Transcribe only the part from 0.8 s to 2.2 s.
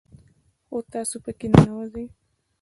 تاسو په كي ننوځئ